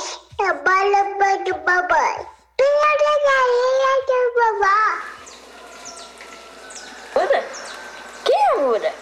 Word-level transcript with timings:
Cuida 0.00 0.18
das 0.38 0.48
a 0.48 0.54
bola 0.54 1.02
do 1.44 1.54
babãe. 1.64 2.26
Pela 2.56 2.92
galinha 3.26 3.94
de 4.06 4.18
vovó. 4.36 4.80
Buda? 7.14 7.40
Quem 8.24 8.40
é 8.40 8.54
Buda? 8.56 8.92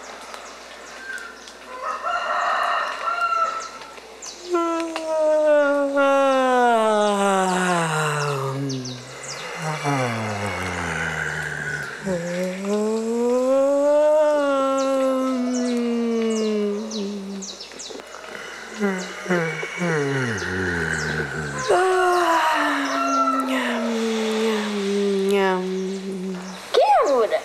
Quem 26.71 26.83
é 26.83 27.03
Buda? 27.07 27.41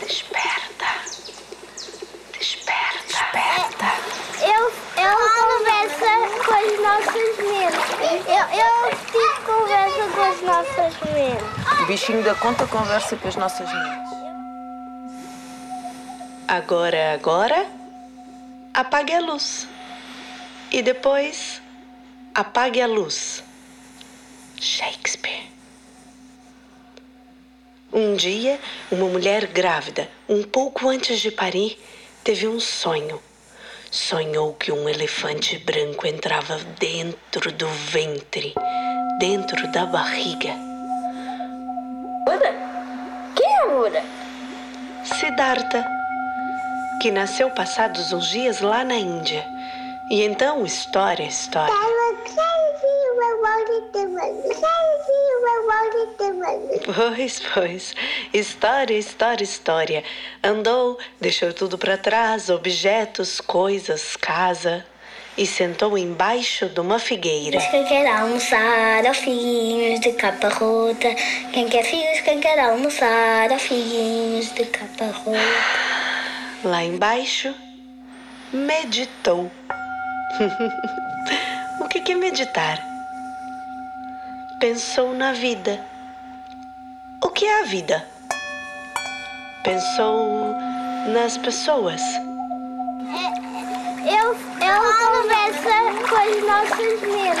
Desperta. 0.00 0.86
Desperta. 2.32 3.02
Desperta. 3.06 3.88
Eu, 4.42 4.62
eu 5.02 5.14
converso 5.46 6.10
com 6.44 6.54
as 6.54 6.70
nossas 6.80 7.36
meninas. 7.38 7.99
Eu, 8.10 8.16
eu 8.16 8.96
fiz 8.96 9.44
conversa 9.44 10.08
com 10.12 10.20
as 10.20 10.42
nossas 10.42 11.00
meninas. 11.12 11.80
O 11.80 11.86
bichinho 11.86 12.24
da 12.24 12.34
conta 12.34 12.66
conversa 12.66 13.14
com 13.16 13.28
as 13.28 13.36
nossas 13.36 13.72
mães. 13.72 14.10
Agora, 16.48 17.14
agora, 17.14 17.70
apague 18.74 19.14
a 19.14 19.20
luz. 19.20 19.68
E 20.72 20.82
depois, 20.82 21.62
apague 22.34 22.80
a 22.80 22.88
luz. 22.88 23.44
Shakespeare. 24.60 25.48
Um 27.92 28.16
dia, 28.16 28.58
uma 28.90 29.06
mulher 29.06 29.46
grávida, 29.46 30.10
um 30.28 30.42
pouco 30.42 30.88
antes 30.88 31.20
de 31.20 31.30
parir, 31.30 31.80
teve 32.24 32.48
um 32.48 32.58
sonho. 32.58 33.22
Sonhou 33.90 34.54
que 34.54 34.70
um 34.70 34.88
elefante 34.88 35.58
branco 35.58 36.06
entrava 36.06 36.56
dentro 36.78 37.50
do 37.50 37.66
ventre, 37.66 38.54
dentro 39.18 39.66
da 39.72 39.84
barriga. 39.84 40.54
Buda? 42.24 42.54
Quem 43.34 43.52
é 43.52 43.66
Buda? 43.66 44.02
Siddhartha, 45.02 45.84
que 47.02 47.10
nasceu 47.10 47.50
passados 47.50 48.12
uns 48.12 48.28
dias 48.28 48.60
lá 48.60 48.84
na 48.84 48.94
Índia. 48.94 49.44
E 50.08 50.22
então, 50.22 50.64
história, 50.64 51.24
história. 51.24 51.74
Pois, 56.84 57.40
pois. 57.52 57.94
História, 58.32 58.96
história, 58.96 59.44
história. 59.44 60.04
Andou, 60.42 60.98
deixou 61.20 61.52
tudo 61.52 61.76
para 61.76 61.96
trás, 61.98 62.48
objetos, 62.48 63.40
coisas, 63.40 64.16
casa. 64.16 64.84
E 65.36 65.46
sentou 65.46 65.96
embaixo 65.96 66.68
de 66.68 66.80
uma 66.80 66.98
figueira. 66.98 67.58
Quem 67.70 67.84
quer 67.84 68.06
almoçar 68.06 69.06
ao 69.06 69.14
filhos 69.14 70.00
de 70.00 70.12
capa 70.12 70.48
rota? 70.48 71.14
Quem 71.52 71.68
quer 71.68 71.84
filhos, 71.84 72.20
quem 72.22 72.40
quer 72.40 72.58
almoçar 72.58 73.50
ao 73.50 73.58
filhos 73.58 74.52
de 74.52 74.64
capa 74.66 75.06
rota? 75.06 75.38
Lá 76.64 76.82
embaixo, 76.82 77.54
meditou. 78.52 79.50
o 81.80 81.88
que 81.88 82.12
é 82.12 82.14
meditar? 82.14 82.84
Pensou 84.58 85.14
na 85.14 85.32
vida. 85.32 85.82
O 87.22 87.28
que 87.28 87.44
é 87.44 87.60
a 87.60 87.64
vida? 87.64 88.06
Pensou 89.62 90.54
nas 91.12 91.36
pessoas. 91.38 92.00
Eu, 94.06 94.32
eu 94.32 94.80
converso 94.98 96.08
com 96.08 96.16
as 96.16 96.46
nossas 96.46 97.00
meninas. 97.02 97.38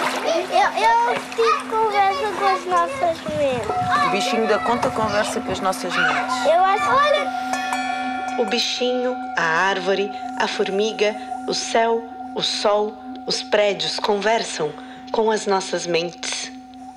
Eu, 0.50 0.68
eu 0.82 1.20
fiz 1.34 1.70
conversa 1.70 2.28
com 2.38 2.46
as 2.46 2.64
nossas 2.66 3.18
meninas. 3.36 4.06
O 4.06 4.10
bichinho 4.10 4.46
da 4.46 4.58
conta 4.58 4.90
conversa 4.90 5.40
com 5.40 5.50
as 5.52 5.60
nossas 5.60 5.94
mães. 5.96 6.46
Eu 6.46 6.64
acho. 6.64 6.90
Olha, 6.90 8.40
O 8.40 8.44
bichinho, 8.44 9.14
a 9.36 9.42
árvore, 9.42 10.10
a 10.38 10.46
formiga, 10.46 11.14
o 11.48 11.54
céu, 11.54 12.02
o 12.34 12.42
sol, 12.42 12.94
os 13.26 13.42
prédios 13.42 13.98
conversam 13.98 14.72
com 15.10 15.30
as 15.30 15.46
nossas 15.46 15.86
mentes. 15.86 16.52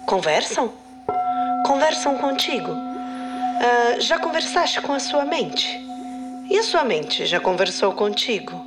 Conversam? 0.06 0.72
Conversam 1.64 2.18
contigo. 2.18 2.72
Ah, 2.72 4.00
já 4.00 4.20
conversaste 4.20 4.82
com 4.82 4.94
a 4.94 5.00
sua 5.00 5.24
mente? 5.24 5.82
E 6.50 6.58
a 6.58 6.64
sua 6.64 6.84
mente 6.84 7.26
já 7.26 7.40
conversou 7.40 7.94
contigo? 7.94 8.66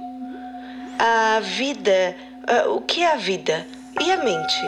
A 0.99 1.41
vida, 1.41 2.17
ah, 2.47 2.71
o 2.71 2.81
que 2.81 3.03
é 3.03 3.13
a 3.13 3.17
vida? 3.17 3.67
E 4.01 4.11
a 4.11 4.17
mente? 4.17 4.61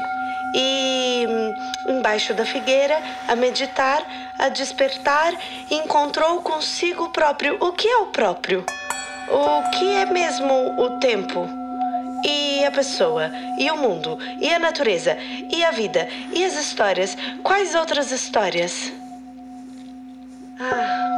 E 0.54 1.26
hum, 1.28 1.98
embaixo 1.98 2.34
da 2.34 2.44
figueira, 2.44 3.02
a 3.26 3.34
meditar, 3.34 4.02
a 4.38 4.48
despertar, 4.48 5.34
encontrou 5.70 6.42
consigo 6.42 7.08
próprio. 7.10 7.56
O 7.60 7.72
que 7.72 7.88
é 7.88 7.96
o 7.98 8.06
próprio? 8.06 8.64
O 9.30 9.70
que 9.70 9.94
é 9.94 10.06
mesmo 10.06 10.80
o 10.80 10.98
tempo? 10.98 11.57
E 12.24 12.64
a 12.64 12.70
pessoa? 12.70 13.30
E 13.58 13.70
o 13.70 13.76
mundo? 13.76 14.18
E 14.40 14.52
a 14.52 14.58
natureza? 14.58 15.16
E 15.50 15.64
a 15.64 15.70
vida? 15.70 16.08
E 16.32 16.44
as 16.44 16.54
histórias? 16.54 17.16
Quais 17.42 17.74
outras 17.74 18.10
histórias? 18.10 18.92
Ah, 20.60 21.08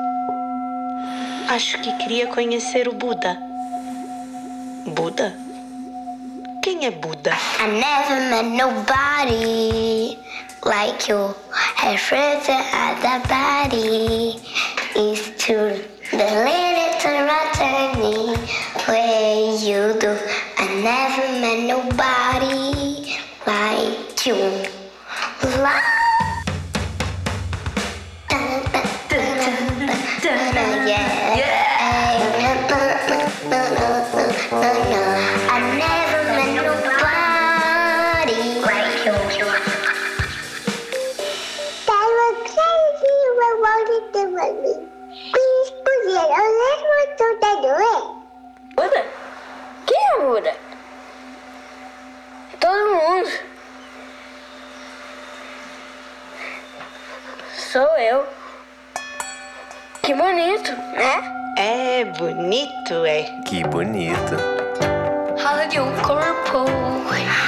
acho 1.51 1.79
que 1.79 1.93
queria 1.97 2.27
conhecer 2.27 2.87
o 2.89 2.93
Buda. 2.93 3.39
Buda? 4.87 5.35
Quem 6.63 6.85
é 6.85 6.91
Buda? 6.91 7.33
I 7.59 7.67
never 7.67 8.21
met 8.29 8.45
nobody 8.45 10.19
like 10.65 11.09
you. 11.11 11.35
Everything 11.83 12.63
at 12.73 13.01
the 13.01 13.21
body 13.29 14.37
is 14.95 15.31
to 15.39 15.81
the 16.11 16.31
little 16.45 17.25
rotary 17.25 18.37
where 18.87 19.57
you 19.59 19.99
do. 19.99 20.50
I 20.63 20.67
never 20.83 21.41
met 21.41 21.61
nobody 21.67 23.17
like 23.47 24.27
you. 24.27 24.37
La- 25.63 26.00
eu. 58.03 58.25
Que 60.03 60.15
bonito, 60.15 60.73
né? 60.73 61.23
É 61.57 62.05
bonito, 62.05 63.05
é. 63.05 63.23
Que 63.47 63.63
bonito. 63.65 64.37
Rádio 65.39 65.85
Corpo. 66.03 66.65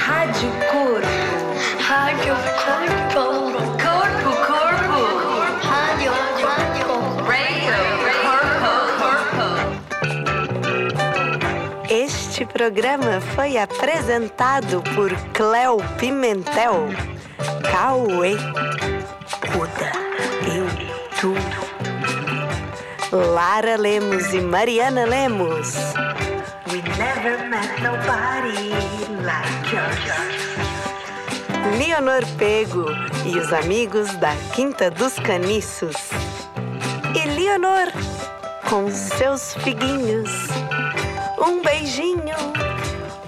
Rádio 0.05 0.51
Corpo. 0.71 1.07
Rádio 1.79 2.35
Corpo. 2.63 3.23
Corpo, 3.81 4.31
corpo. 4.45 5.01
Rádio, 5.67 6.11
rádio. 6.41 6.87
Radio, 7.25 7.73
corpo. 8.99 9.43
Este 11.89 12.45
programa 12.45 13.19
foi 13.35 13.57
apresentado 13.57 14.83
por 14.95 15.13
Cléo 15.33 15.77
Pimentel, 15.97 16.89
Cauê 17.71 18.37
Cuda 19.51 20.02
tu, 21.23 21.33
Lara 23.15 23.77
Lemos 23.77 24.33
e 24.33 24.41
Mariana 24.41 25.05
Lemos. 25.05 25.73
We 26.69 26.81
never 26.97 27.47
met 27.47 27.69
nobody 27.81 28.71
like 29.23 29.71
yours. 29.71 30.03
Leonor 31.77 32.25
Pego 32.37 32.87
e 33.25 33.37
os 33.39 33.53
amigos 33.53 34.13
da 34.17 34.35
Quinta 34.53 34.91
dos 34.91 35.13
Caniços. 35.19 35.95
E 37.15 37.25
Leonor, 37.25 37.87
com 38.69 38.91
seus 38.91 39.53
figuinhos. 39.63 40.29
Um 41.39 41.61
beijinho, 41.61 42.35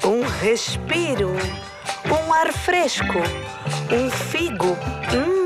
um 0.04 0.22
respiro, 0.42 1.32
um 2.12 2.34
ar 2.34 2.52
fresco, 2.52 3.20
um 3.90 4.10
figo. 4.12 4.78
Hum, 5.14 5.45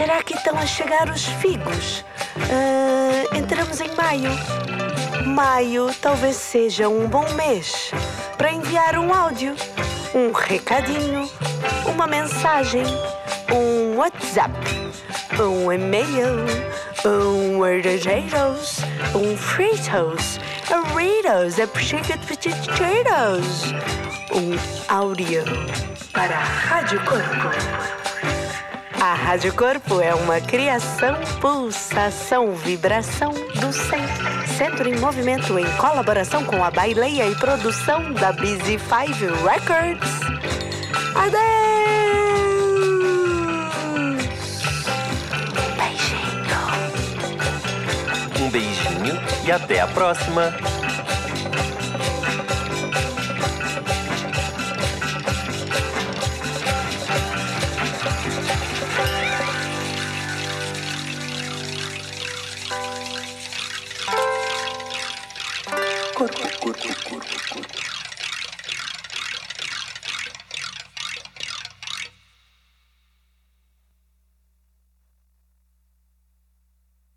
será 0.00 0.22
que 0.22 0.34
estão 0.34 0.56
a 0.56 0.64
chegar 0.64 1.10
os 1.10 1.26
figos? 1.26 2.06
Ah, 2.50 3.36
entramos 3.36 3.82
em 3.82 3.94
maio. 3.94 4.30
Maio 5.26 5.94
talvez 6.00 6.36
seja 6.36 6.88
um 6.88 7.06
bom 7.06 7.30
mês 7.34 7.90
para 8.38 8.50
enviar 8.50 8.98
um 8.98 9.12
áudio, 9.12 9.54
um 10.14 10.32
recadinho, 10.32 11.28
uma 11.84 12.06
mensagem, 12.06 12.82
um 13.52 13.98
WhatsApp, 13.98 14.54
um 15.38 15.70
e-mail, 15.70 16.46
um 17.04 17.58
Wordageiros, 17.58 18.78
um 19.14 19.36
Fritos, 19.36 20.40
a 20.70 21.78
Chicken 21.78 22.18
Potatoes, 22.20 23.74
um 24.32 24.56
áudio 24.88 25.44
Para 26.14 26.36
a 26.36 26.42
Rádio 26.42 27.04
Corpo. 27.04 28.09
A 29.00 29.14
Rádio 29.14 29.54
Corpo 29.54 29.98
é 30.00 30.14
uma 30.14 30.38
criação, 30.42 31.16
pulsação, 31.40 32.52
vibração 32.52 33.32
do 33.32 33.72
centro. 33.72 34.48
Centro 34.58 34.88
em 34.88 34.98
movimento 34.98 35.58
em 35.58 35.64
colaboração 35.78 36.44
com 36.44 36.62
a 36.62 36.70
Baileia 36.70 37.26
e 37.26 37.34
produção 37.36 38.12
da 38.12 38.30
Busy 38.30 38.78
Five 38.78 39.26
Records. 39.42 40.20
Adeus! 41.14 41.70
Um 48.38 48.50
beijinho 48.50 49.18
e 49.46 49.50
até 49.50 49.80
a 49.80 49.86
próxima. 49.86 50.52
cuerpos, 66.60 66.96
cuerpos, 67.08 67.42
cuerpos. 67.52 67.89